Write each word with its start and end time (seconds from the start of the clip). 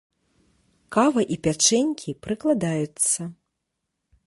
Кава 0.97 1.21
і 1.35 1.37
пячэнькі 1.47 2.17
прыкладаюцца. 2.27 3.21